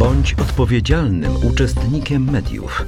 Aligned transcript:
Bądź 0.00 0.34
odpowiedzialnym 0.34 1.32
uczestnikiem 1.46 2.30
mediów. 2.30 2.84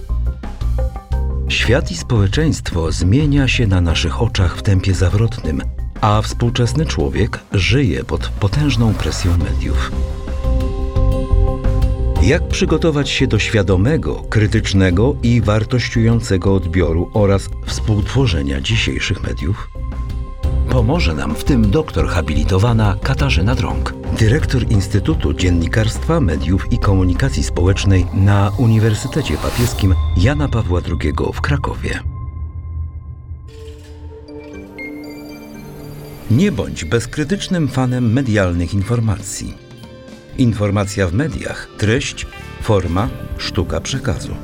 Świat 1.48 1.90
i 1.90 1.96
społeczeństwo 1.96 2.92
zmienia 2.92 3.48
się 3.48 3.66
na 3.66 3.80
naszych 3.80 4.22
oczach 4.22 4.56
w 4.56 4.62
tempie 4.62 4.94
zawrotnym, 4.94 5.62
a 6.00 6.22
współczesny 6.22 6.86
człowiek 6.86 7.38
żyje 7.52 8.04
pod 8.04 8.28
potężną 8.28 8.94
presją 8.94 9.38
mediów. 9.38 9.92
Jak 12.22 12.48
przygotować 12.48 13.10
się 13.10 13.26
do 13.26 13.38
świadomego, 13.38 14.14
krytycznego 14.14 15.16
i 15.22 15.40
wartościującego 15.40 16.54
odbioru 16.54 17.10
oraz 17.14 17.50
współtworzenia 17.66 18.60
dzisiejszych 18.60 19.22
mediów? 19.22 19.81
Pomoże 20.72 21.14
nam 21.14 21.34
w 21.34 21.44
tym 21.44 21.70
doktor 21.70 22.08
habilitowana 22.08 22.96
Katarzyna 23.02 23.54
Drąg, 23.54 23.94
dyrektor 24.18 24.70
Instytutu 24.70 25.34
Dziennikarstwa, 25.34 26.20
Mediów 26.20 26.72
i 26.72 26.78
Komunikacji 26.78 27.42
Społecznej 27.42 28.06
na 28.14 28.52
Uniwersytecie 28.58 29.36
Papieskim 29.36 29.94
Jana 30.16 30.48
Pawła 30.48 30.80
II 30.88 31.12
w 31.34 31.40
Krakowie. 31.40 32.00
Nie 36.30 36.52
bądź 36.52 36.84
bezkrytycznym 36.84 37.68
fanem 37.68 38.12
medialnych 38.12 38.74
informacji. 38.74 39.54
Informacja 40.38 41.06
w 41.06 41.14
mediach, 41.14 41.68
treść, 41.78 42.26
forma, 42.62 43.08
sztuka 43.38 43.80
przekazu. 43.80 44.34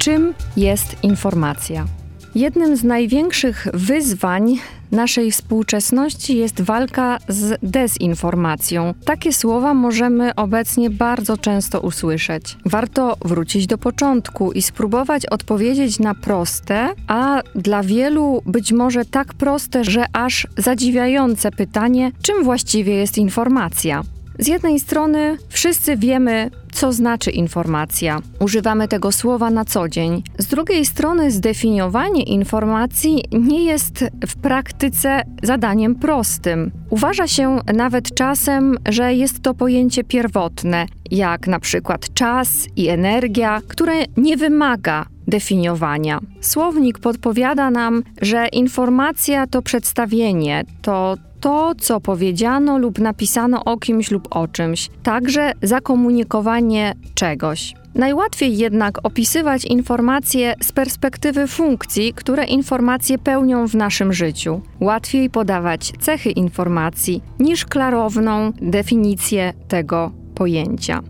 Czym 0.00 0.34
jest 0.56 0.96
informacja? 1.04 1.86
Jednym 2.34 2.76
z 2.76 2.84
największych 2.84 3.66
wyzwań 3.74 4.58
naszej 4.92 5.32
współczesności 5.32 6.36
jest 6.36 6.60
walka 6.60 7.18
z 7.28 7.58
dezinformacją. 7.62 8.94
Takie 9.04 9.32
słowa 9.32 9.74
możemy 9.74 10.34
obecnie 10.34 10.90
bardzo 10.90 11.36
często 11.36 11.80
usłyszeć. 11.80 12.56
Warto 12.66 13.16
wrócić 13.24 13.66
do 13.66 13.78
początku 13.78 14.52
i 14.52 14.62
spróbować 14.62 15.26
odpowiedzieć 15.26 15.98
na 15.98 16.14
proste, 16.14 16.88
a 17.06 17.42
dla 17.54 17.82
wielu 17.82 18.42
być 18.46 18.72
może 18.72 19.04
tak 19.04 19.34
proste, 19.34 19.84
że 19.84 20.04
aż 20.12 20.46
zadziwiające 20.56 21.50
pytanie, 21.50 22.12
czym 22.22 22.44
właściwie 22.44 22.94
jest 22.94 23.18
informacja. 23.18 24.02
Z 24.40 24.46
jednej 24.46 24.80
strony 24.80 25.36
wszyscy 25.48 25.96
wiemy, 25.96 26.50
co 26.72 26.92
znaczy 26.92 27.30
informacja. 27.30 28.20
Używamy 28.40 28.88
tego 28.88 29.12
słowa 29.12 29.50
na 29.50 29.64
co 29.64 29.88
dzień. 29.88 30.22
Z 30.38 30.46
drugiej 30.46 30.86
strony, 30.86 31.30
zdefiniowanie 31.30 32.22
informacji 32.22 33.24
nie 33.32 33.64
jest 33.64 34.04
w 34.26 34.36
praktyce 34.36 35.22
zadaniem 35.42 35.94
prostym. 35.94 36.70
Uważa 36.90 37.26
się 37.26 37.58
nawet 37.74 38.14
czasem, 38.14 38.76
że 38.88 39.14
jest 39.14 39.42
to 39.42 39.54
pojęcie 39.54 40.04
pierwotne, 40.04 40.86
jak 41.10 41.46
na 41.46 41.60
przykład 41.60 42.14
czas 42.14 42.66
i 42.76 42.88
energia, 42.88 43.60
które 43.68 43.94
nie 44.16 44.36
wymaga 44.36 45.06
definiowania. 45.28 46.20
Słownik 46.40 46.98
podpowiada 46.98 47.70
nam, 47.70 48.02
że 48.22 48.48
informacja 48.48 49.46
to 49.46 49.62
przedstawienie, 49.62 50.64
to 50.82 51.16
to, 51.40 51.72
co 51.78 52.00
powiedziano 52.00 52.78
lub 52.78 52.98
napisano 52.98 53.64
o 53.64 53.76
kimś 53.76 54.10
lub 54.10 54.28
o 54.30 54.48
czymś, 54.48 54.90
także 55.02 55.52
zakomunikowanie 55.62 56.94
czegoś. 57.14 57.74
Najłatwiej 57.94 58.58
jednak 58.58 58.98
opisywać 59.06 59.64
informacje 59.64 60.54
z 60.62 60.72
perspektywy 60.72 61.46
funkcji, 61.46 62.12
które 62.14 62.44
informacje 62.44 63.18
pełnią 63.18 63.68
w 63.68 63.74
naszym 63.74 64.12
życiu. 64.12 64.60
Łatwiej 64.80 65.30
podawać 65.30 65.92
cechy 66.00 66.30
informacji 66.30 67.22
niż 67.38 67.64
klarowną 67.64 68.52
definicję 68.62 69.52
tego 69.68 70.12
pojęcia. 70.34 71.02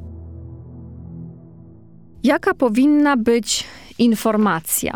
Jaka 2.22 2.54
powinna 2.54 3.16
być 3.16 3.64
informacja? 3.98 4.94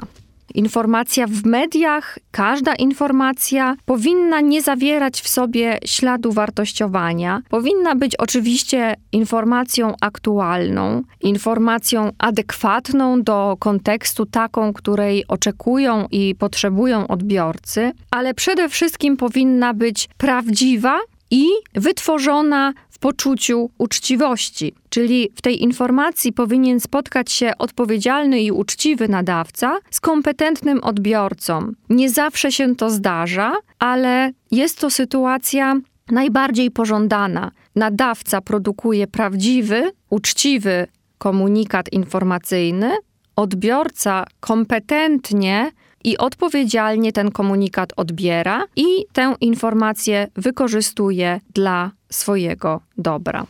Informacja 0.54 1.26
w 1.26 1.44
mediach, 1.44 2.18
każda 2.30 2.74
informacja 2.74 3.76
powinna 3.84 4.40
nie 4.40 4.62
zawierać 4.62 5.20
w 5.20 5.28
sobie 5.28 5.78
śladu 5.84 6.32
wartościowania. 6.32 7.42
Powinna 7.48 7.94
być 7.94 8.16
oczywiście 8.16 8.96
informacją 9.12 9.94
aktualną, 10.00 11.02
informacją 11.20 12.10
adekwatną 12.18 13.22
do 13.22 13.56
kontekstu, 13.58 14.26
taką, 14.26 14.72
której 14.72 15.24
oczekują 15.28 16.06
i 16.10 16.34
potrzebują 16.38 17.08
odbiorcy, 17.08 17.92
ale 18.10 18.34
przede 18.34 18.68
wszystkim 18.68 19.16
powinna 19.16 19.74
być 19.74 20.08
prawdziwa 20.18 20.98
i 21.30 21.46
wytworzona 21.74 22.72
w 22.94 22.98
poczuciu 22.98 23.70
uczciwości. 23.78 24.74
Czyli 24.88 25.30
w 25.34 25.42
tej 25.42 25.62
informacji 25.62 26.32
powinien 26.32 26.80
spotkać 26.80 27.32
się 27.32 27.52
odpowiedzialny 27.58 28.40
i 28.40 28.52
uczciwy 28.52 29.08
nadawca 29.08 29.78
z 29.90 30.00
kompetentnym 30.00 30.80
odbiorcą. 30.84 31.72
Nie 31.90 32.10
zawsze 32.10 32.52
się 32.52 32.76
to 32.76 32.90
zdarza, 32.90 33.52
ale 33.78 34.32
jest 34.50 34.80
to 34.80 34.90
sytuacja 34.90 35.76
najbardziej 36.10 36.70
pożądana. 36.70 37.50
Nadawca 37.76 38.40
produkuje 38.40 39.06
prawdziwy, 39.06 39.92
uczciwy 40.10 40.86
komunikat 41.18 41.92
informacyjny, 41.92 42.90
odbiorca 43.36 44.24
kompetentnie 44.40 45.70
i 46.04 46.18
odpowiedzialnie 46.18 47.12
ten 47.12 47.30
komunikat 47.30 47.92
odbiera 47.96 48.64
i 48.76 48.86
tę 49.12 49.34
informację 49.40 50.28
wykorzystuje 50.36 51.40
dla 51.54 51.90
swojego 52.10 52.80
dobra. 52.98 53.46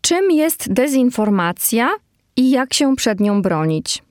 Czym 0.00 0.30
jest 0.30 0.72
dezinformacja 0.72 1.90
i 2.36 2.50
jak 2.50 2.74
się 2.74 2.96
przed 2.96 3.20
nią 3.20 3.42
bronić? 3.42 4.02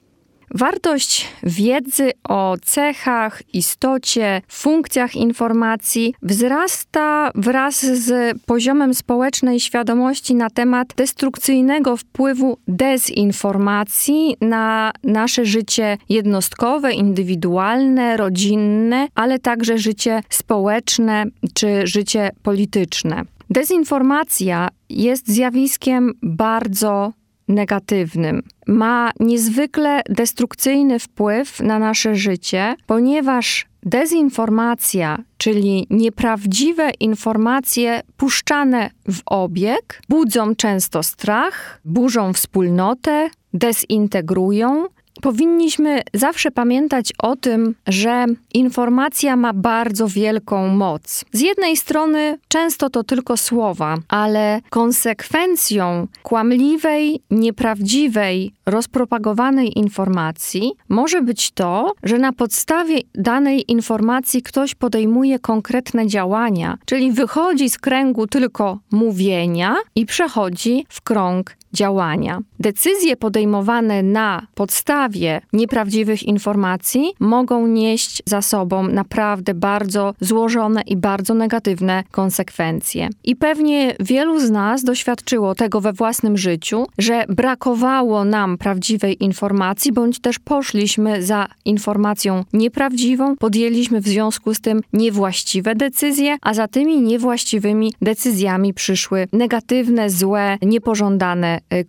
Wartość 0.56 1.28
wiedzy 1.44 2.12
o 2.24 2.56
cechach, 2.66 3.44
istocie, 3.53 4.41
funkcjach 4.47 5.16
informacji 5.16 6.13
wzrasta 6.22 7.31
wraz 7.35 7.85
z 7.85 8.38
poziomem 8.46 8.94
społecznej 8.94 9.59
świadomości 9.59 10.35
na 10.35 10.50
temat 10.50 10.88
destrukcyjnego 10.96 11.97
wpływu 11.97 12.58
dezinformacji 12.68 14.35
na 14.41 14.91
nasze 15.03 15.46
życie 15.46 15.97
jednostkowe, 16.09 16.94
indywidualne, 16.94 18.18
rodzinne, 18.18 19.08
ale 19.16 19.40
także 19.40 19.78
życie 19.78 20.22
społeczne 20.29 21.25
czy 21.53 21.88
życie 21.88 22.29
polityczne. 22.44 23.22
Dezinformacja 23.50 24.69
jest 24.90 25.28
zjawiskiem 25.31 26.14
bardzo 26.24 27.14
negatywnym. 27.47 28.44
Ma 28.68 29.12
niezwykle 29.19 30.02
destrukcyjny 30.09 31.00
wpływ 31.00 31.59
na 31.59 31.80
nasze 31.80 32.16
życie, 32.16 32.75
ponieważ 32.85 33.66
dezinformacja, 33.84 35.24
czyli 35.38 35.88
nieprawdziwe 35.90 36.91
informacje 37.00 38.02
puszczane 38.18 38.90
w 39.12 39.19
obieg, 39.25 40.02
budzą 40.09 40.56
często 40.56 41.03
strach, 41.03 41.81
burzą 41.85 42.34
wspólnotę, 42.34 43.30
dezintegrują, 43.53 44.85
powinniśmy 45.22 46.01
zawsze 46.13 46.51
pamiętać 46.51 47.13
o 47.19 47.35
tym, 47.35 47.75
że 47.88 48.25
informacja 48.53 49.35
ma 49.35 49.53
bardzo 49.53 50.07
wielką 50.07 50.67
moc. 50.67 51.25
Z 51.31 51.41
jednej 51.41 51.78
strony 51.78 52.38
często 52.47 52.89
to 52.89 53.03
tylko 53.03 53.38
słowa, 53.38 53.97
ale 54.07 54.61
konsekwencją 54.69 56.07
kłamliwej, 56.23 57.22
nieprawdziwej, 57.31 58.51
rozpropagowanej 58.66 59.79
informacji 59.79 60.72
może 60.89 61.22
być 61.22 61.52
to, 61.52 61.93
że 62.03 62.17
na 62.17 62.34
podstawie 62.34 62.99
danej 63.16 63.72
informacji 63.72 64.41
ktoś 64.41 64.75
podejmuje 64.75 65.40
konkretne 65.40 66.08
działania, 66.08 66.78
czyli 66.85 67.11
wychodzi 67.11 67.70
z 67.70 67.78
kręgu 67.78 68.28
tylko 68.28 68.79
mówienia 68.91 69.75
i 69.96 70.05
przechodzi 70.05 70.85
w 70.90 71.02
krąg 71.02 71.58
działania. 71.73 72.40
Decyzje 72.59 73.16
podejmowane 73.18 74.04
na 74.04 74.48
podstawie 74.56 75.42
nieprawdziwych 75.54 76.24
informacji 76.24 77.14
mogą 77.20 77.68
nieść 77.68 78.24
za 78.26 78.42
sobą 78.42 78.88
naprawdę 78.88 79.54
bardzo 79.54 80.14
złożone 80.22 80.82
i 80.82 80.98
bardzo 80.98 81.34
negatywne 81.34 82.04
konsekwencje. 82.12 83.09
I 83.24 83.36
pewnie 83.36 83.96
wielu 84.00 84.40
z 84.40 84.50
nas 84.50 84.84
doświadczyło 84.84 85.56
tego 85.56 85.82
we 85.82 85.94
własnym 85.94 86.38
życiu, 86.38 86.86
że 86.98 87.26
brakowało 87.30 88.26
nam 88.26 88.58
prawdziwej 88.58 89.24
informacji, 89.24 89.92
bądź 89.92 90.20
też 90.20 90.40
poszliśmy 90.40 91.24
za 91.24 91.48
informacją 91.66 92.44
nieprawdziwą, 92.54 93.36
podjęliśmy 93.36 94.02
w 94.02 94.08
związku 94.08 94.54
z 94.54 94.62
tym 94.62 94.82
niewłaściwe 94.94 95.76
decyzje, 95.76 96.38
a 96.42 96.54
za 96.54 96.68
tymi 96.68 97.02
niewłaściwymi 97.02 97.94
decyzjami 98.02 98.74
przyszły 98.74 99.28
negatywne, 99.34 100.09
złe, 100.09 100.58
niepożądane 100.62 101.58
Y, 101.74 101.86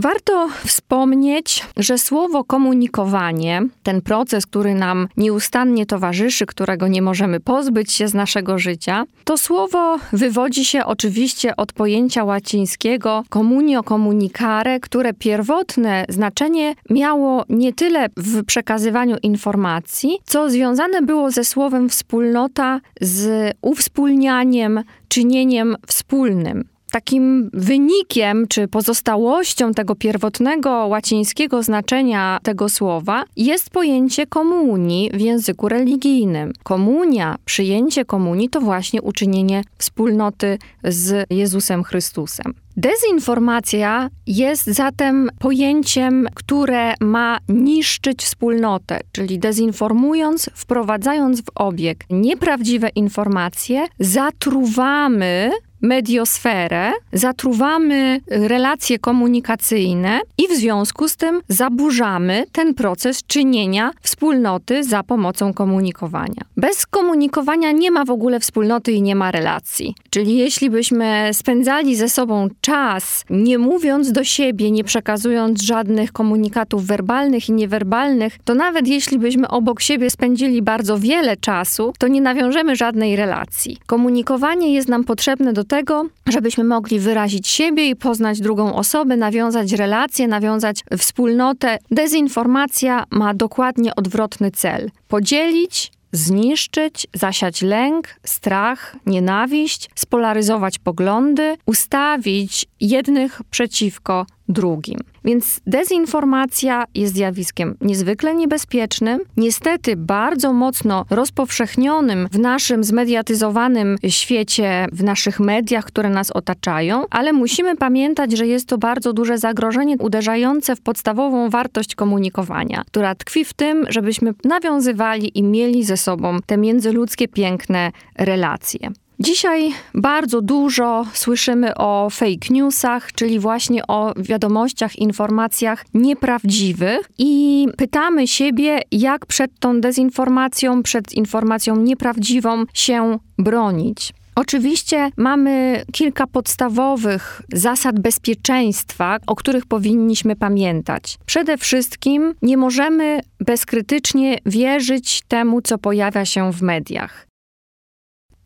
Warto 0.00 0.48
wspomnieć, 0.66 1.64
że 1.76 1.98
słowo 1.98 2.44
komunikowanie, 2.44 3.62
ten 3.82 4.02
proces, 4.02 4.46
który 4.46 4.74
nam 4.74 5.08
nieustannie 5.16 5.86
towarzyszy, 5.86 6.46
którego 6.46 6.88
nie 6.88 7.02
możemy 7.02 7.40
pozbyć 7.40 7.92
się 7.92 8.08
z 8.08 8.14
naszego 8.14 8.58
życia, 8.58 9.04
to 9.24 9.38
słowo 9.38 9.98
wywodzi 10.12 10.64
się 10.64 10.84
oczywiście 10.84 11.56
od 11.56 11.72
pojęcia 11.72 12.24
łacińskiego 12.24 13.24
communio 13.32 13.82
communicare, 13.82 14.80
które 14.80 15.14
pierwotne 15.14 16.04
znaczenie 16.08 16.74
miało 16.90 17.44
nie 17.48 17.72
tyle 17.72 18.06
w 18.16 18.44
przekazywaniu 18.44 19.16
informacji, 19.22 20.18
co 20.24 20.50
związane 20.50 21.02
było 21.02 21.30
ze 21.30 21.44
słowem 21.44 21.88
wspólnota, 21.88 22.80
z 23.00 23.52
uwspólnianiem, 23.62 24.82
czynieniem 25.08 25.76
wspólnym. 25.86 26.77
Takim 26.92 27.50
wynikiem 27.52 28.46
czy 28.48 28.68
pozostałością 28.68 29.74
tego 29.74 29.94
pierwotnego 29.94 30.70
łacińskiego 30.70 31.62
znaczenia 31.62 32.38
tego 32.42 32.68
słowa 32.68 33.24
jest 33.36 33.70
pojęcie 33.70 34.26
komunii 34.26 35.10
w 35.14 35.20
języku 35.20 35.68
religijnym. 35.68 36.52
Komunia, 36.62 37.36
przyjęcie 37.44 38.04
komunii 38.04 38.48
to 38.48 38.60
właśnie 38.60 39.02
uczynienie 39.02 39.62
wspólnoty 39.78 40.58
z 40.84 41.26
Jezusem 41.30 41.84
Chrystusem. 41.84 42.54
Dezinformacja 42.76 44.10
jest 44.26 44.66
zatem 44.66 45.30
pojęciem, 45.38 46.28
które 46.34 46.94
ma 47.00 47.38
niszczyć 47.48 48.22
wspólnotę, 48.22 49.00
czyli 49.12 49.38
dezinformując, 49.38 50.50
wprowadzając 50.54 51.40
w 51.40 51.50
obieg 51.54 52.04
nieprawdziwe 52.10 52.88
informacje, 52.88 53.86
zatruwamy 53.98 55.50
mediosferę, 55.80 56.92
zatruwamy 57.12 58.20
relacje 58.30 58.98
komunikacyjne 58.98 60.20
i 60.38 60.48
w 60.48 60.56
związku 60.56 61.08
z 61.08 61.16
tym 61.16 61.40
zaburzamy 61.48 62.44
ten 62.52 62.74
proces 62.74 63.22
czynienia 63.26 63.90
wspólnoty 64.02 64.84
za 64.84 65.02
pomocą 65.02 65.54
komunikowania. 65.54 66.42
Bez 66.56 66.86
komunikowania 66.86 67.72
nie 67.72 67.90
ma 67.90 68.04
w 68.04 68.10
ogóle 68.10 68.40
wspólnoty 68.40 68.92
i 68.92 69.02
nie 69.02 69.14
ma 69.14 69.30
relacji. 69.30 69.94
Czyli 70.10 70.36
jeśli 70.36 70.70
byśmy 70.70 71.30
spędzali 71.32 71.96
ze 71.96 72.08
sobą 72.08 72.48
czas, 72.60 73.24
nie 73.30 73.58
mówiąc 73.58 74.12
do 74.12 74.24
siebie, 74.24 74.70
nie 74.70 74.84
przekazując 74.84 75.62
żadnych 75.62 76.12
komunikatów 76.12 76.86
werbalnych 76.86 77.48
i 77.48 77.52
niewerbalnych, 77.52 78.38
to 78.44 78.54
nawet 78.54 78.88
jeśli 78.88 79.18
byśmy 79.18 79.48
obok 79.48 79.80
siebie 79.80 80.10
spędzili 80.10 80.62
bardzo 80.62 80.98
wiele 80.98 81.36
czasu, 81.36 81.92
to 81.98 82.08
nie 82.08 82.20
nawiążemy 82.20 82.76
żadnej 82.76 83.16
relacji. 83.16 83.78
Komunikowanie 83.86 84.74
jest 84.74 84.88
nam 84.88 85.04
potrzebne 85.04 85.52
do 85.52 85.64
tego, 85.68 86.06
żebyśmy 86.26 86.64
mogli 86.64 87.00
wyrazić 87.00 87.48
siebie 87.48 87.88
i 87.88 87.96
poznać 87.96 88.40
drugą 88.40 88.74
osobę, 88.74 89.16
nawiązać 89.16 89.72
relacje, 89.72 90.28
nawiązać 90.28 90.84
wspólnotę. 90.98 91.78
Dezinformacja 91.90 93.04
ma 93.10 93.34
dokładnie 93.34 93.94
odwrotny 93.94 94.50
cel: 94.50 94.90
podzielić, 95.08 95.92
zniszczyć, 96.12 97.06
zasiać 97.14 97.62
lęk, 97.62 98.08
strach, 98.24 98.96
nienawiść, 99.06 99.90
spolaryzować 99.94 100.78
poglądy, 100.78 101.56
ustawić 101.66 102.66
jednych 102.80 103.40
przeciwko 103.50 104.26
drugim. 104.48 104.98
Więc 105.24 105.60
dezinformacja 105.66 106.84
jest 106.94 107.14
zjawiskiem 107.14 107.76
niezwykle 107.80 108.34
niebezpiecznym, 108.34 109.20
niestety 109.36 109.96
bardzo 109.96 110.52
mocno 110.52 111.04
rozpowszechnionym 111.10 112.28
w 112.32 112.38
naszym 112.38 112.84
zmediatyzowanym 112.84 113.96
świecie, 114.08 114.86
w 114.92 115.04
naszych 115.04 115.40
mediach, 115.40 115.84
które 115.84 116.10
nas 116.10 116.30
otaczają, 116.30 117.04
ale 117.10 117.32
musimy 117.32 117.76
pamiętać, 117.76 118.32
że 118.32 118.46
jest 118.46 118.68
to 118.68 118.78
bardzo 118.78 119.12
duże 119.12 119.38
zagrożenie 119.38 119.96
uderzające 119.98 120.76
w 120.76 120.80
podstawową 120.80 121.50
wartość 121.50 121.94
komunikowania, 121.94 122.82
która 122.86 123.14
tkwi 123.14 123.44
w 123.44 123.52
tym, 123.52 123.86
żebyśmy 123.88 124.34
nawiązywali 124.44 125.38
i 125.38 125.42
mieli 125.42 125.84
ze 125.84 125.96
sobą 125.96 126.36
te 126.46 126.56
międzyludzkie 126.56 127.28
piękne 127.28 127.92
relacje. 128.18 128.90
Dzisiaj 129.20 129.72
bardzo 129.94 130.42
dużo 130.42 131.06
słyszymy 131.12 131.74
o 131.74 132.08
fake 132.10 132.48
newsach, 132.50 133.12
czyli 133.12 133.38
właśnie 133.38 133.86
o 133.86 134.14
wiadomościach, 134.16 134.96
informacjach 134.96 135.84
nieprawdziwych 135.94 137.10
i 137.18 137.66
pytamy 137.76 138.28
siebie, 138.28 138.80
jak 138.92 139.26
przed 139.26 139.50
tą 139.60 139.80
dezinformacją, 139.80 140.82
przed 140.82 141.12
informacją 141.12 141.76
nieprawdziwą 141.76 142.64
się 142.74 143.18
bronić. 143.38 144.12
Oczywiście 144.34 145.10
mamy 145.16 145.84
kilka 145.92 146.26
podstawowych 146.26 147.42
zasad 147.52 148.00
bezpieczeństwa, 148.00 149.16
o 149.26 149.36
których 149.36 149.66
powinniśmy 149.66 150.36
pamiętać. 150.36 151.18
Przede 151.26 151.58
wszystkim 151.58 152.34
nie 152.42 152.56
możemy 152.56 153.20
bezkrytycznie 153.40 154.38
wierzyć 154.46 155.22
temu, 155.28 155.62
co 155.62 155.78
pojawia 155.78 156.24
się 156.24 156.52
w 156.52 156.62
mediach. 156.62 157.27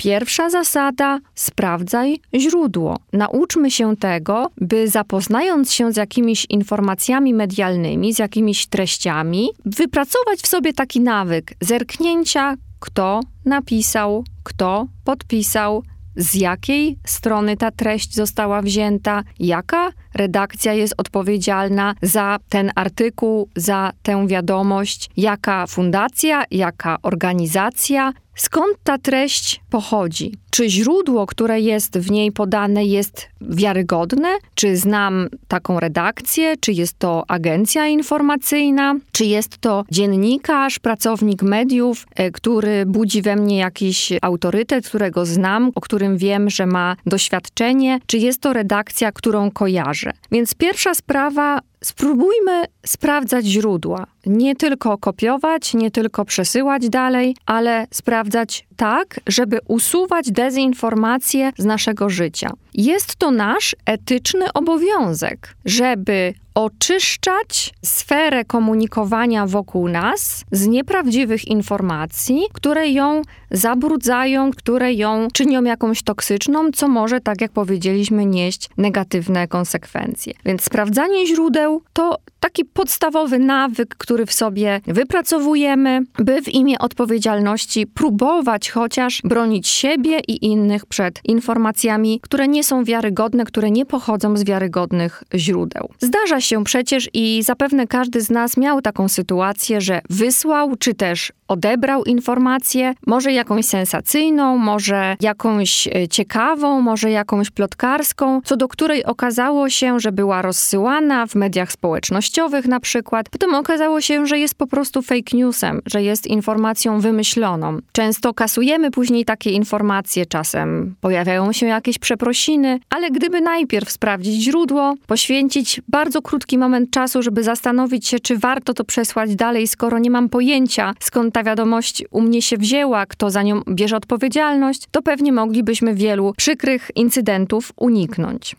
Pierwsza 0.03 0.51
zasada: 0.51 1.19
sprawdzaj 1.35 2.21
źródło. 2.35 2.97
Nauczmy 3.13 3.71
się 3.71 3.97
tego, 3.97 4.51
by 4.61 4.89
zapoznając 4.89 5.73
się 5.73 5.93
z 5.93 5.97
jakimiś 5.97 6.47
informacjami 6.49 7.35
medialnymi, 7.35 8.15
z 8.15 8.19
jakimiś 8.19 8.67
treściami, 8.67 9.49
wypracować 9.65 10.41
w 10.41 10.47
sobie 10.47 10.73
taki 10.73 11.01
nawyk 11.01 11.55
zerknięcia, 11.61 12.57
kto 12.81 13.21
napisał, 13.45 14.25
kto 14.43 14.87
podpisał, 15.05 15.83
z 16.17 16.35
jakiej 16.35 16.99
strony 17.07 17.57
ta 17.57 17.71
treść 17.71 18.15
została 18.15 18.63
wzięta, 18.63 19.23
jaka 19.39 19.93
redakcja 20.15 20.73
jest 20.73 20.95
odpowiedzialna 20.97 21.95
za 22.03 22.39
ten 22.49 22.71
artykuł, 22.75 23.49
za 23.57 23.93
tę 24.03 24.27
wiadomość, 24.27 25.11
jaka 25.17 25.67
fundacja, 25.67 26.45
jaka 26.51 26.99
organizacja, 27.03 28.13
Skąd 28.35 28.77
ta 28.85 28.99
treść 28.99 29.61
pochodzi? 29.71 30.35
Czy 30.51 30.71
źródło, 30.71 31.27
które 31.27 31.61
jest 31.61 31.99
w 31.99 32.11
niej 32.11 32.33
podane, 32.33 32.85
jest 32.85 33.29
wiarygodne? 33.41 34.29
Czy 34.55 34.77
znam 34.77 35.29
taką 35.49 35.81
redakcję? 35.81 36.55
Czy 36.61 36.73
jest 36.73 36.99
to 36.99 37.25
agencja 37.29 37.87
informacyjna? 37.87 38.95
Czy 39.13 39.25
jest 39.25 39.59
to 39.59 39.85
dziennikarz, 39.91 40.79
pracownik 40.79 41.43
mediów, 41.43 42.07
e, 42.15 42.31
który 42.31 42.87
budzi 42.87 43.23
we 43.23 43.37
mnie 43.37 43.59
jakiś 43.59 44.13
autorytet, 44.23 44.89
którego 44.89 45.27
znam, 45.27 45.73
o 45.75 45.81
którym 45.81 46.17
wiem, 46.17 46.51
że 46.51 46.67
ma 46.67 46.97
doświadczenie? 47.07 48.01
Czy 48.07 48.19
jest 48.19 48.41
to 48.41 48.53
redakcja, 48.53 49.13
którą 49.13 49.51
kojarzę? 49.51 50.02
Więc 50.33 50.55
pierwsza 50.55 50.95
sprawa 50.95 51.61
spróbujmy 51.85 52.65
sprawdzać 52.87 53.45
źródła. 53.45 54.07
Nie 54.27 54.57
tylko 54.57 54.99
kopiować, 54.99 55.75
nie 55.75 55.91
tylko 55.91 56.25
przesyłać 56.25 56.89
dalej, 56.89 57.37
ale 57.47 57.87
sprawdzać 57.91 58.67
tak, 58.77 59.21
żeby 59.27 59.59
usuwać 59.69 60.31
dezinformacje 60.31 61.53
z 61.59 61.65
naszego 61.65 62.09
życia. 62.09 62.51
Jest 62.75 63.17
to 63.17 63.31
nasz 63.31 63.77
etyczny 63.87 64.53
obowiązek, 64.53 65.55
żeby 65.65 66.35
oczyszczać 66.55 67.75
sferę 67.85 68.45
komunikowania 68.45 69.47
wokół 69.47 69.89
nas 69.89 70.45
z 70.53 70.67
nieprawdziwych 70.67 71.49
informacji, 71.49 72.43
które 72.53 72.89
ją 72.89 73.23
zabrudzają, 73.51 74.51
które 74.51 74.93
ją 74.93 75.29
czynią 75.33 75.65
jakąś 75.65 76.03
toksyczną, 76.03 76.71
co 76.71 76.89
może, 76.89 77.21
tak 77.21 77.41
jak 77.41 77.53
powiedzieliśmy, 77.53 78.27
nieść 78.27 78.71
negatywne 78.77 79.49
konsekwencje. 79.49 80.33
Więc 80.45 80.63
sprawdzanie 80.63 81.27
źródeł 81.27 81.83
to 81.93 82.19
taki 82.41 82.65
podstawowy 82.65 83.39
nawyk, 83.39 83.95
który 83.99 84.27
w 84.27 84.33
sobie 84.33 84.81
wypracowujemy, 84.87 86.01
by 86.19 86.43
w 86.43 86.49
imię 86.49 86.79
odpowiedzialności 86.79 87.87
próbować 87.87 88.71
chociaż 88.71 89.23
bronić 89.25 89.69
siebie 89.69 90.21
i 90.29 90.47
innych 90.47 90.87
przed 90.87 91.21
informacjami, 91.25 92.21
które 92.23 92.49
nie 92.49 92.65
są 92.65 92.85
wiarygodne, 92.85 93.45
które 93.45 93.71
nie 93.71 93.87
pochodzą 93.87 94.37
z 94.37 94.45
wiarygodnych 94.45 95.25
źródeł. 95.35 95.89
Zdarza 96.01 96.41
się 96.43 96.65
przecież 96.65 97.09
i 97.15 97.43
zapewne 97.43 97.87
każdy 97.87 98.21
z 98.21 98.31
nas 98.31 98.57
miał 98.57 98.83
taką 98.83 99.09
sytuację, 99.09 99.81
że 99.81 100.01
wysłał 100.11 100.77
czy 100.77 100.95
też 100.95 101.33
odebrał 101.49 102.05
informację, 102.05 102.95
może 103.07 103.33
jakąś 103.33 103.65
sensacyjną, 103.67 104.59
może 104.59 105.17
jakąś 105.21 105.89
e, 105.89 106.09
ciekawą, 106.09 106.81
może 106.81 107.11
jakąś 107.11 107.51
plotkarską, 107.51 108.41
co 108.45 108.57
do 108.57 108.69
której 108.69 109.05
okazało 109.05 109.71
się, 109.71 110.01
że 110.01 110.13
była 110.13 110.43
rozsyłana 110.43 111.27
w 111.27 111.35
mediach 111.35 111.73
społecznościowych 111.73 112.67
na 112.67 112.81
przykład. 112.81 113.29
Potem 113.29 113.55
okazało 113.55 114.01
się, 114.01 114.27
że 114.27 114.39
jest 114.39 114.55
po 114.55 114.67
prostu 114.67 115.03
fake 115.03 115.37
newsem, 115.37 115.81
że 115.87 116.03
jest 116.03 116.27
informacją 116.27 117.01
wymyśloną. 117.01 117.79
Często 117.93 118.35
kasujemy 118.35 118.91
później 118.91 119.25
takie 119.25 119.51
informacje, 119.51 120.27
czasem 120.27 120.95
pojawiają 121.01 121.53
się 121.53 121.67
jakieś 121.67 121.99
przeprosiny, 121.99 122.81
ale 122.91 123.11
gdyby 123.11 123.41
najpierw 123.41 123.91
sprawdzić 123.91 124.43
źródło, 124.43 124.95
poświęcić 125.07 125.81
bardzo 125.89 126.23
krótki 126.33 126.59
moment 126.59 126.91
czasu, 126.91 127.23
żeby 127.23 127.43
zastanowić 127.43 128.09
się, 128.09 128.21
czy 128.21 128.39
warto 128.39 128.75
to 128.75 128.85
przesłać 128.85 129.37
dalej, 129.37 129.69
skoro 129.69 129.99
nie 129.99 130.11
mam 130.11 130.29
pojęcia, 130.29 130.95
skąd 131.01 131.35
ta 131.35 131.43
wiadomość 131.43 132.05
u 132.11 132.21
mnie 132.21 132.43
się 132.43 132.57
wzięła, 132.57 133.07
kto 133.07 133.31
za 133.31 133.43
nią 133.43 133.63
bierze 133.69 133.97
odpowiedzialność, 133.97 134.83
to 134.91 135.03
pewnie 135.03 135.33
moglibyśmy 135.33 135.95
wielu 135.95 136.33
przykrych 136.37 136.91
incydentów 136.95 137.73
uniknąć. 137.77 138.57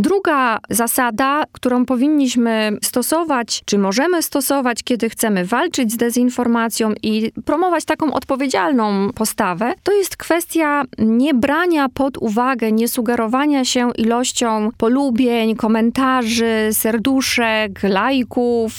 Druga 0.00 0.58
zasada, 0.70 1.44
którą 1.52 1.86
powinniśmy 1.86 2.78
stosować, 2.82 3.62
czy 3.64 3.78
możemy 3.78 4.22
stosować, 4.22 4.82
kiedy 4.82 5.10
chcemy 5.10 5.44
walczyć 5.44 5.92
z 5.92 5.96
dezinformacją 5.96 6.92
i 7.02 7.32
promować 7.44 7.84
taką 7.84 8.12
odpowiedzialną 8.12 9.12
postawę, 9.12 9.74
to 9.82 9.92
jest 9.92 10.16
kwestia 10.16 10.82
niebrania 10.98 11.88
pod 11.88 12.18
uwagę, 12.18 12.72
nie 12.72 12.88
sugerowania 12.88 13.64
się 13.64 13.90
ilością 13.98 14.68
polubień, 14.78 15.56
komentarzy, 15.56 16.68
serduszek, 16.72 17.82
lajków 17.82 18.72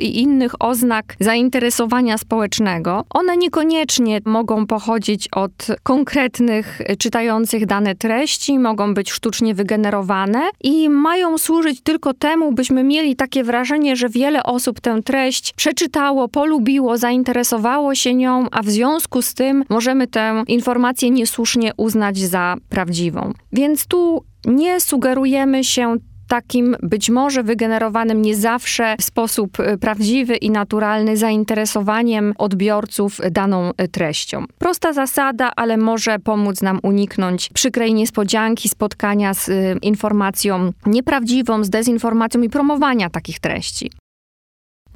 i 0.00 0.20
innych 0.20 0.62
oznak 0.62 1.16
zainteresowania 1.20 2.18
społecznego. 2.18 3.04
One 3.10 3.36
niekoniecznie 3.36 4.20
mogą 4.24 4.66
pochodzić 4.66 5.28
od 5.28 5.66
konkretnych 5.82 6.80
czytających 6.98 7.66
dane 7.66 7.94
treści, 7.94 8.58
mogą 8.58 8.94
być 8.94 9.12
sztucznie 9.12 9.54
wygenerowane 9.54 10.40
i 10.62 10.88
mają 10.88 11.38
służyć 11.38 11.80
tylko 11.80 12.14
temu, 12.14 12.52
byśmy 12.52 12.84
mieli 12.84 13.16
takie 13.16 13.44
wrażenie, 13.44 13.96
że 13.96 14.08
wiele 14.08 14.42
osób 14.42 14.80
tę 14.80 15.02
treść 15.02 15.52
przeczytało, 15.52 16.28
polubiło, 16.28 16.98
zainteresowało 16.98 17.94
się 17.94 18.14
nią, 18.14 18.46
a 18.50 18.62
w 18.62 18.70
związku 18.70 19.22
z 19.22 19.34
tym 19.34 19.64
możemy 19.68 20.06
tę 20.06 20.44
informację 20.48 21.10
niesłusznie 21.10 21.72
uznać 21.76 22.18
za 22.18 22.56
prawdziwą. 22.68 23.32
Więc 23.52 23.86
tu 23.86 24.24
nie 24.44 24.80
sugerujemy 24.80 25.64
się 25.64 25.96
takim 26.32 26.76
być 26.82 27.10
może 27.10 27.42
wygenerowanym 27.42 28.22
nie 28.22 28.36
zawsze 28.36 28.96
w 29.00 29.04
sposób 29.04 29.60
y, 29.60 29.78
prawdziwy 29.78 30.36
i 30.36 30.50
naturalny 30.50 31.16
zainteresowaniem 31.16 32.34
odbiorców 32.38 33.20
daną 33.30 33.70
y, 33.70 33.88
treścią. 33.88 34.44
Prosta 34.58 34.92
zasada, 34.92 35.50
ale 35.56 35.76
może 35.76 36.18
pomóc 36.18 36.62
nam 36.62 36.80
uniknąć 36.82 37.50
przykrej 37.54 37.94
niespodzianki 37.94 38.68
spotkania 38.68 39.34
z 39.34 39.48
y, 39.48 39.78
informacją 39.82 40.72
nieprawdziwą, 40.86 41.64
z 41.64 41.70
dezinformacją 41.70 42.42
i 42.42 42.48
promowania 42.48 43.10
takich 43.10 43.40
treści. 43.40 43.90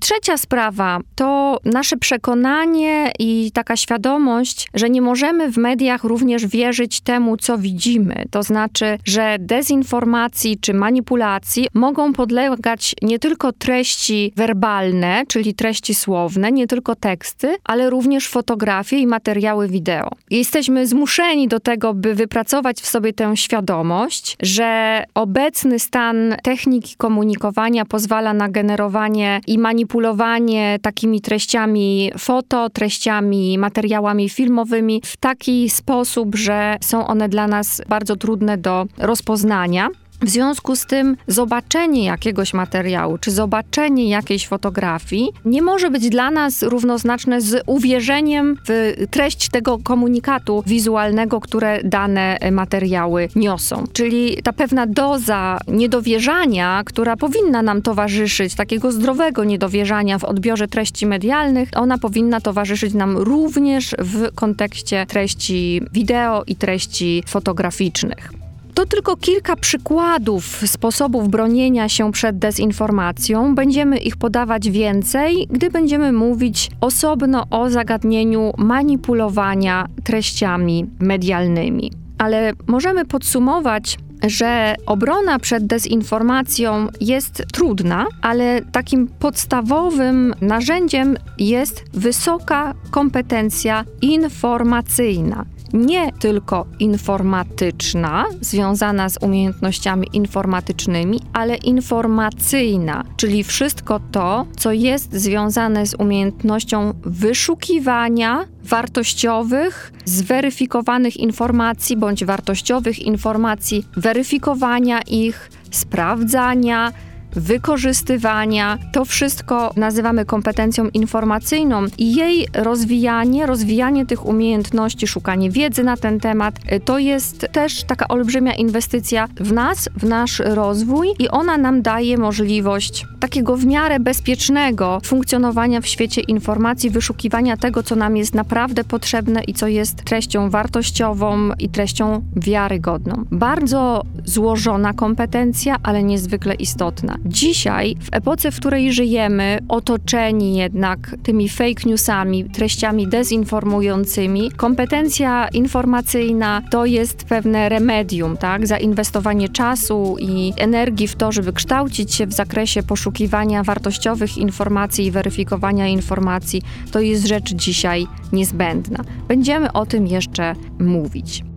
Trzecia 0.01 0.37
sprawa 0.37 0.99
to 1.15 1.59
nasze 1.65 1.97
przekonanie 1.97 3.13
i 3.19 3.51
taka 3.55 3.77
świadomość, 3.77 4.69
że 4.75 4.91
nie 4.91 5.03
możemy 5.03 5.53
w 5.53 5.57
mediach 5.57 6.05
również 6.05 6.47
wierzyć 6.47 7.01
temu, 7.01 7.37
co 7.37 7.59
widzimy. 7.59 8.25
To 8.31 8.43
znaczy, 8.43 8.99
że 9.05 9.37
dezinformacji 9.41 10.59
czy 10.61 10.75
manipulacji 10.75 11.69
mogą 11.75 12.13
podlegać 12.13 12.95
nie 13.03 13.19
tylko 13.19 13.53
treści 13.53 14.33
werbalne, 14.37 15.23
czyli 15.29 15.55
treści 15.55 15.95
słowne, 15.95 16.53
nie 16.53 16.67
tylko 16.67 16.95
teksty, 16.95 17.57
ale 17.65 17.91
również 17.91 18.29
fotografie 18.29 18.99
i 18.99 19.07
materiały 19.07 19.69
wideo. 19.69 20.11
Jesteśmy 20.31 20.87
zmuszeni 20.87 21.49
do 21.49 21.61
tego, 21.61 21.95
by 21.95 22.15
wypracować 22.15 22.81
w 22.81 22.87
sobie 22.87 23.13
tę 23.13 23.37
świadomość, 23.37 24.37
że 24.43 25.03
obecny 25.15 25.79
stan 25.79 26.35
techniki 26.43 26.95
komunikowania 26.97 27.85
pozwala 27.85 28.33
na 28.33 28.49
generowanie 28.49 29.41
i 29.47 29.59
manipulację 29.59 29.86
manipulowanie 29.87 30.79
takimi 30.83 31.21
treściami 31.21 32.13
foto, 32.19 32.71
treściami, 32.71 33.59
materiałami 33.59 34.29
filmowymi 34.29 35.03
w 35.05 35.17
taki 35.17 35.71
sposób, 35.71 36.35
że 36.35 36.77
są 36.81 37.07
one 37.07 37.29
dla 37.29 37.47
nas 37.49 37.83
bardzo 37.89 38.17
trudne 38.17 38.59
do 38.59 38.87
rozpoznania. 38.99 39.89
W 40.23 40.29
związku 40.31 40.77
z 40.77 40.87
tym 40.87 41.17
zobaczenie 41.27 42.05
jakiegoś 42.05 42.55
materiału 42.55 43.19
czy 43.19 43.31
zobaczenie 43.31 44.09
jakiejś 44.09 44.49
fotografii 44.49 45.29
nie 45.45 45.63
może 45.63 45.91
być 45.91 46.09
dla 46.09 46.31
nas 46.31 46.63
równoznaczne 46.63 47.41
z 47.41 47.63
uwierzeniem 47.67 48.59
w 48.69 48.95
treść 49.11 49.49
tego 49.49 49.79
komunikatu 49.79 50.63
wizualnego, 50.67 51.41
które 51.41 51.81
dane 51.85 52.39
materiały 52.53 53.29
niosą. 53.37 53.85
Czyli 53.93 54.37
ta 54.43 54.53
pewna 54.53 54.87
doza 54.87 55.59
niedowierzania, 55.69 56.83
która 56.87 57.17
powinna 57.17 57.63
nam 57.63 57.83
towarzyszyć, 57.83 58.55
takiego 58.55 58.93
zdrowego 58.93 59.45
niedowierzania 59.45 60.19
w 60.19 60.25
odbiorze 60.25 60.69
treści 60.69 61.07
medialnych, 61.07 61.69
ona 61.75 61.99
powinna 61.99 62.41
towarzyszyć 62.41 62.95
nam 62.95 63.17
również 63.17 63.95
w 63.99 64.35
kontekście 64.35 65.07
treści 65.07 65.81
wideo 65.93 66.45
i 66.47 66.57
treści 66.57 67.23
fotograficznych. 67.27 68.46
To 68.77 68.87
tylko 68.87 69.17
kilka 69.17 69.57
przykładów 69.57 70.45
sposobów 70.67 71.29
bronienia 71.29 71.89
się 71.89 72.13
przed 72.13 72.39
dezinformacją. 72.39 73.55
Będziemy 73.55 73.99
ich 73.99 74.17
podawać 74.17 74.71
więcej, 74.71 75.47
gdy 75.51 75.71
będziemy 75.71 76.13
mówić 76.13 76.71
osobno 76.81 77.47
o 77.51 77.71
zagadnieniu 77.71 78.53
manipulowania 78.59 79.87
treściami 80.05 80.87
medialnymi. 81.01 81.93
Ale 82.19 82.53
możemy 82.67 83.05
podsumować, 83.05 83.99
że 84.23 84.75
obrona 84.87 85.39
przed 85.39 85.67
dezinformacją 85.67 86.89
jest 87.01 87.45
trudna, 87.53 88.07
ale 88.23 88.63
takim 88.73 89.09
podstawowym 89.09 90.35
narzędziem 90.41 91.17
jest 91.39 91.85
wysoka 91.93 92.75
kompetencja 92.91 93.85
informacyjna. 94.03 95.45
Nie 95.73 96.13
tylko 96.13 96.67
informatyczna, 96.79 98.25
związana 98.41 99.09
z 99.09 99.19
umiejętnościami 99.23 100.09
informatycznymi, 100.13 101.21
ale 101.33 101.57
informacyjna, 101.57 103.05
czyli 103.17 103.45
wszystko 103.45 104.01
to, 104.13 104.47
co 104.57 104.73
jest 104.73 105.13
związane 105.15 105.87
z 105.87 105.95
umiejętnością 105.95 106.95
wyszukiwania 107.03 108.45
wartościowych, 108.67 109.93
zweryfikowanych 110.05 111.17
informacji 111.17 111.97
bądź 111.97 112.25
wartościowych 112.25 112.99
informacji, 112.99 113.87
weryfikowania 113.97 115.01
ich, 115.03 115.51
sprawdzania, 115.71 116.93
wykorzystywania. 117.37 118.79
To 118.93 119.05
wszystko 119.05 119.73
nazywamy 119.77 120.25
kompetencją 120.25 120.89
informacyjną 120.89 121.87
i 121.99 122.15
jej 122.15 122.47
rozwijanie, 122.55 123.47
rozwijanie 123.47 124.07
tych 124.07 124.27
umiejętności, 124.27 125.07
szukanie 125.07 125.51
wiedzy 125.51 125.85
na 125.85 125.97
ten 125.97 126.21
temat, 126.21 126.55
y, 126.73 126.81
to 126.81 126.99
jest 126.99 127.47
też 127.53 127.85
taka 127.85 128.09
olbrzymia 128.09 128.55
inwestycja 128.55 129.29
w 129.41 129.53
nas, 129.53 129.89
w 129.97 130.05
nasz 130.05 130.39
rozwój 130.39 131.09
i 131.19 131.29
ona 131.29 131.59
nam 131.59 131.83
daje 131.83 132.19
możliwość 132.19 133.07
takiego 133.21 133.57
w 133.57 133.67
miarę 133.67 134.01
bezpiecznego 134.01 135.01
funkcjonowania 135.05 135.81
w 135.81 135.87
świecie 135.87 136.21
informacji, 136.21 136.91
wyszukiwania 136.91 137.57
tego, 137.57 137.83
co 137.83 137.97
nam 137.97 138.17
jest 138.17 138.35
naprawdę 138.35 138.85
potrzebne 138.85 139.45
i 139.45 139.55
co 139.55 139.69
jest 139.69 140.05
treścią 140.05 140.51
wartościową 140.51 141.51
i 141.59 141.69
treścią 141.69 142.23
wiarygodną. 142.37 143.25
Bardzo 143.31 144.03
złożona 144.25 144.93
kompetencja, 144.93 145.77
ale 145.83 146.03
niezwykle 146.03 146.55
istotna. 146.55 147.19
Dzisiaj, 147.29 147.97
w 148.01 148.09
epoce, 148.13 148.51
w 148.51 148.57
której 148.57 148.93
żyjemy, 148.93 149.59
otoczeni 149.69 150.57
jednak 150.57 151.17
tymi 151.23 151.49
fake 151.49 151.83
newsami, 151.87 152.45
treściami 152.45 153.09
dezinformującymi, 153.09 154.51
kompetencja 154.51 155.49
informacyjna 155.49 156.63
to 156.71 156.87
jest 156.87 157.25
pewne 157.25 157.69
remedium, 157.69 158.37
tak? 158.37 158.67
Zainwestowanie 158.67 159.49
czasu 159.49 160.17
i 160.21 160.53
energii 160.57 161.09
w 161.09 161.17
to, 161.17 161.33
żeby 161.33 161.53
kształcić 161.53 162.15
się 162.15 162.27
w 162.27 162.33
zakresie 162.33 162.83
poszukiwania 162.83 163.63
wartościowych 163.63 164.39
informacji 164.39 165.07
i 165.07 165.11
weryfikowania 165.11 165.89
informacji, 165.89 166.63
to 166.93 167.01
jest 167.01 167.27
rzecz 167.27 167.55
dzisiaj 167.55 168.07
niezbędna. 168.33 169.05
Będziemy 169.29 169.73
o 169.73 169.87
tym 169.87 170.07
jeszcze 170.07 170.55
mówić. 170.79 171.56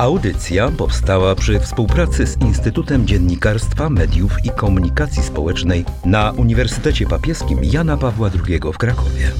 Audycja 0.00 0.70
powstała 0.70 1.34
przy 1.34 1.60
współpracy 1.60 2.26
z 2.26 2.40
Instytutem 2.40 3.06
Dziennikarstwa, 3.06 3.90
Mediów 3.90 4.44
i 4.44 4.50
Komunikacji 4.50 5.22
Społecznej 5.22 5.84
na 6.04 6.30
Uniwersytecie 6.30 7.06
Papieskim 7.06 7.58
Jana 7.62 7.96
Pawła 7.96 8.30
II 8.48 8.60
w 8.74 8.78
Krakowie. 8.78 9.30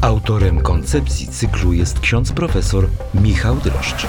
Autorem 0.00 0.60
koncepcji 0.60 1.28
cyklu 1.28 1.72
jest 1.72 2.00
ksiądz 2.00 2.32
profesor 2.32 2.88
Michał 3.14 3.56
Droszcz. 3.56 4.06